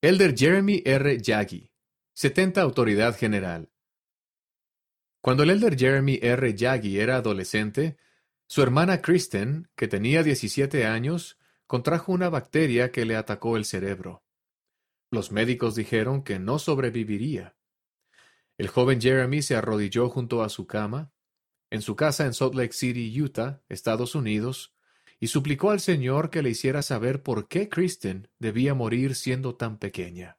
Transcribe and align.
Elder 0.00 0.32
Jeremy 0.32 0.80
R. 0.86 1.20
Yagi, 1.20 1.72
70 2.14 2.62
Autoridad 2.62 3.16
General. 3.16 3.68
Cuando 5.20 5.42
el 5.42 5.50
Elder 5.50 5.76
Jeremy 5.76 6.20
R. 6.22 6.54
Yagi 6.54 7.00
era 7.00 7.16
adolescente, 7.16 7.96
su 8.46 8.62
hermana 8.62 9.02
Kristen, 9.02 9.68
que 9.74 9.88
tenía 9.88 10.22
17 10.22 10.86
años, 10.86 11.36
contrajo 11.66 12.12
una 12.12 12.28
bacteria 12.28 12.92
que 12.92 13.04
le 13.04 13.16
atacó 13.16 13.56
el 13.56 13.64
cerebro. 13.64 14.22
Los 15.10 15.32
médicos 15.32 15.74
dijeron 15.74 16.22
que 16.22 16.38
no 16.38 16.60
sobreviviría. 16.60 17.56
El 18.56 18.68
joven 18.68 19.00
Jeremy 19.00 19.42
se 19.42 19.56
arrodilló 19.56 20.10
junto 20.10 20.44
a 20.44 20.48
su 20.48 20.68
cama, 20.68 21.12
en 21.70 21.82
su 21.82 21.96
casa 21.96 22.24
en 22.24 22.34
Salt 22.34 22.54
Lake 22.54 22.72
City, 22.72 23.20
Utah, 23.20 23.64
Estados 23.68 24.14
Unidos, 24.14 24.77
y 25.20 25.28
suplicó 25.28 25.70
al 25.70 25.80
Señor 25.80 26.30
que 26.30 26.42
le 26.42 26.50
hiciera 26.50 26.82
saber 26.82 27.22
por 27.22 27.48
qué 27.48 27.68
Kristen 27.68 28.28
debía 28.38 28.74
morir 28.74 29.14
siendo 29.14 29.56
tan 29.56 29.78
pequeña. 29.78 30.38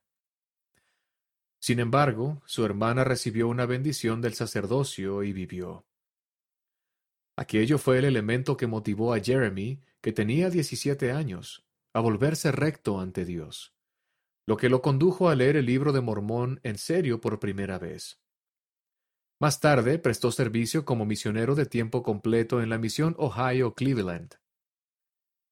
Sin 1.60 1.79
embargo, 1.79 2.42
su 2.46 2.64
hermana 2.64 3.04
recibió 3.04 3.50
una 3.50 3.65
bendición 3.65 4.21
del 4.21 4.33
sacerdocio 4.33 5.24
y 5.24 5.33
vivió. 5.33 5.86
Aquello 7.36 7.78
fue 7.78 8.00
el 8.00 8.05
elemento 8.05 8.55
que 8.57 8.68
motivó 8.68 9.14
a 9.14 9.19
Jeremy, 9.19 9.82
que 10.02 10.14
tenía 10.14 10.50
17 10.50 11.11
años, 11.11 11.66
a 11.93 12.00
volverse 12.00 12.52
recto 12.52 13.00
ante 13.00 13.25
Dios, 13.25 13.74
lo 14.46 14.55
que 14.57 14.69
lo 14.69 14.82
condujo 14.82 15.30
a 15.30 15.36
leer 15.36 15.57
el 15.57 15.66
libro 15.66 15.91
de 15.91 16.02
Mormón 16.02 16.61
en 16.64 16.77
serio 16.77 17.19
por 17.19 17.39
primera 17.39 17.77
vez. 17.77 18.21
Más 19.39 19.60
tarde 19.60 20.00
prestó 20.00 20.32
servicio 20.32 20.86
como 20.86 21.05
misionero 21.05 21.55
de 21.55 21.66
tiempo 21.66 22.04
completo 22.04 22.61
en 22.61 22.69
la 22.69 22.77
misión 22.77 23.16
Ohio 23.18 23.74
Cleveland. 23.74 24.39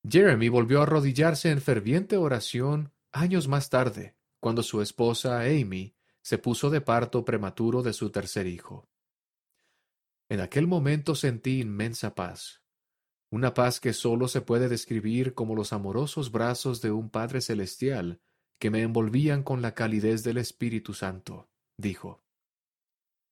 Jeremy 0.10 0.50
volvió 0.50 0.80
a 0.80 0.84
arrodillarse 0.84 1.50
en 1.52 1.62
ferviente 1.62 2.18
oración 2.18 2.94
años 3.12 3.48
más 3.48 3.70
tarde, 3.70 4.16
cuando 4.40 4.64
su 4.64 4.82
esposa 4.82 5.42
Amy 5.42 5.96
se 6.22 6.38
puso 6.38 6.70
de 6.70 6.82
parto 6.82 7.26
prematuro 7.26 7.82
de 7.82 7.94
su 7.94 8.10
tercer 8.10 8.48
hijo. 8.48 8.90
En 10.30 10.40
aquel 10.42 10.68
momento 10.68 11.16
sentí 11.16 11.62
inmensa 11.62 12.16
paz, 12.16 12.62
una 13.30 13.54
paz 13.54 13.80
que 13.80 13.94
sólo 13.94 14.28
se 14.28 14.42
puede 14.42 14.70
describir 14.70 15.34
como 15.34 15.56
los 15.56 15.74
amorosos 15.74 16.32
brazos 16.32 16.82
de 16.82 16.92
un 16.92 17.10
Padre 17.10 17.42
Celestial 17.42 18.22
que 18.60 18.72
me 18.72 18.82
envolvían 18.82 19.44
con 19.44 19.62
la 19.62 19.74
calidez 19.74 20.24
del 20.24 20.38
Espíritu 20.38 20.94
Santo, 20.94 21.50
dijo. 21.78 22.24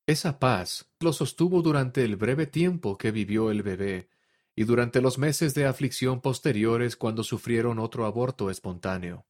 Esa 0.06 0.38
paz 0.38 0.90
lo 1.00 1.12
sostuvo 1.12 1.62
durante 1.62 2.04
el 2.04 2.16
breve 2.16 2.46
tiempo 2.46 2.96
que 2.96 3.10
vivió 3.10 3.50
el 3.50 3.62
bebé 3.62 4.08
y 4.56 4.64
durante 4.64 5.02
los 5.02 5.18
meses 5.18 5.54
de 5.54 5.66
aflicción 5.66 6.22
posteriores 6.22 6.96
cuando 6.96 7.22
sufrieron 7.22 7.78
otro 7.78 8.06
aborto 8.06 8.50
espontáneo. 8.50 9.26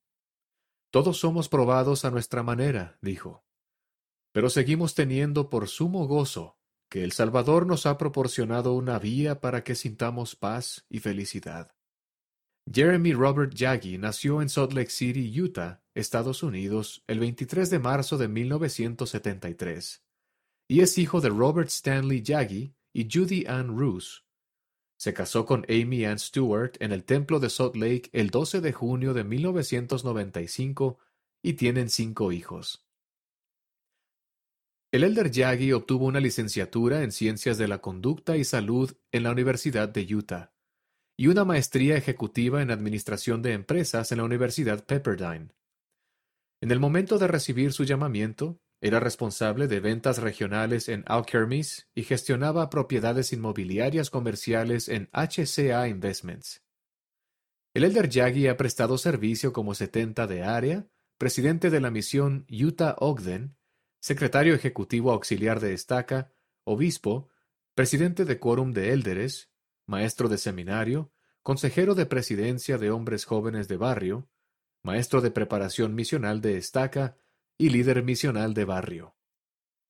Todos 0.90 1.18
somos 1.18 1.48
probados 1.48 2.04
a 2.04 2.10
nuestra 2.10 2.44
manera, 2.44 2.96
dijo, 3.02 3.44
pero 4.32 4.50
seguimos 4.50 4.94
teniendo 4.94 5.50
por 5.50 5.68
sumo 5.68 6.06
gozo 6.06 6.58
que 6.88 7.02
el 7.02 7.12
Salvador 7.12 7.66
nos 7.66 7.86
ha 7.86 7.98
proporcionado 7.98 8.74
una 8.74 8.98
vía 8.98 9.40
para 9.40 9.64
que 9.64 9.74
sintamos 9.74 10.36
paz 10.36 10.86
y 10.88 11.00
felicidad. 11.00 11.74
Jeremy 12.72 13.12
Robert 13.12 13.54
Yagi 13.54 13.98
nació 13.98 14.42
en 14.42 14.48
Salt 14.48 14.72
Lake 14.72 14.90
City, 14.90 15.40
Utah, 15.40 15.82
Estados 15.94 16.42
Unidos, 16.42 17.02
el 17.06 17.18
23 17.18 17.70
de 17.70 17.78
marzo 17.78 18.18
de 18.18 18.28
1973, 18.28 20.04
y 20.68 20.80
es 20.80 20.98
hijo 20.98 21.20
de 21.20 21.30
Robert 21.30 21.68
Stanley 21.68 22.22
Yagi 22.22 22.76
y 22.92 23.08
Judy 23.10 23.46
Ann 23.46 23.76
Roos. 23.76 24.25
Se 24.96 25.12
casó 25.12 25.44
con 25.44 25.66
Amy 25.68 26.04
Ann 26.04 26.18
Stewart 26.18 26.72
en 26.80 26.92
el 26.92 27.04
Templo 27.04 27.38
de 27.38 27.50
Salt 27.50 27.76
Lake 27.76 28.08
el 28.12 28.30
12 28.30 28.60
de 28.60 28.72
junio 28.72 29.14
de 29.14 29.24
1995 29.24 30.98
y 31.42 31.54
tienen 31.54 31.90
cinco 31.90 32.32
hijos. 32.32 32.86
El 34.92 35.04
elder 35.04 35.30
Yagi 35.30 35.72
obtuvo 35.72 36.06
una 36.06 36.20
licenciatura 36.20 37.02
en 37.02 37.12
Ciencias 37.12 37.58
de 37.58 37.68
la 37.68 37.82
Conducta 37.82 38.36
y 38.36 38.44
Salud 38.44 38.96
en 39.12 39.24
la 39.24 39.32
Universidad 39.32 39.88
de 39.88 40.14
Utah 40.14 40.52
y 41.18 41.28
una 41.28 41.44
maestría 41.44 41.96
ejecutiva 41.96 42.62
en 42.62 42.70
Administración 42.70 43.42
de 43.42 43.52
Empresas 43.52 44.12
en 44.12 44.18
la 44.18 44.24
Universidad 44.24 44.84
Pepperdine. 44.84 45.48
En 46.60 46.70
el 46.70 46.80
momento 46.80 47.18
de 47.18 47.26
recibir 47.26 47.72
su 47.72 47.84
llamamiento, 47.84 48.60
era 48.80 49.00
responsable 49.00 49.68
de 49.68 49.80
ventas 49.80 50.18
regionales 50.18 50.88
en 50.88 51.04
Alkermes 51.06 51.88
y 51.94 52.02
gestionaba 52.02 52.70
propiedades 52.70 53.32
inmobiliarias 53.32 54.10
comerciales 54.10 54.88
en 54.88 55.08
HCA 55.12 55.88
Investments. 55.88 56.62
El 57.74 57.84
elder 57.84 58.08
Yagi 58.08 58.48
ha 58.48 58.56
prestado 58.56 58.98
servicio 58.98 59.52
como 59.52 59.74
70 59.74 60.26
de 60.26 60.42
área, 60.42 60.88
presidente 61.18 61.70
de 61.70 61.80
la 61.80 61.90
misión 61.90 62.46
Utah-Ogden 62.48 63.56
secretario 64.06 64.54
ejecutivo 64.54 65.10
auxiliar 65.10 65.58
de 65.58 65.72
estaca, 65.72 66.30
obispo, 66.62 67.28
presidente 67.74 68.24
de 68.24 68.38
quórum 68.38 68.72
de 68.72 68.92
élderes, 68.92 69.50
maestro 69.84 70.28
de 70.28 70.38
seminario, 70.38 71.12
consejero 71.42 71.96
de 71.96 72.06
presidencia 72.06 72.78
de 72.78 72.92
hombres 72.92 73.24
jóvenes 73.24 73.66
de 73.66 73.76
barrio, 73.76 74.28
maestro 74.84 75.20
de 75.22 75.32
preparación 75.32 75.96
misional 75.96 76.40
de 76.40 76.56
estaca 76.56 77.16
y 77.58 77.70
líder 77.70 78.02
misional 78.02 78.54
de 78.54 78.64
barrio. 78.64 79.15